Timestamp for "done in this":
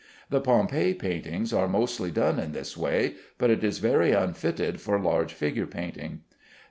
2.09-2.75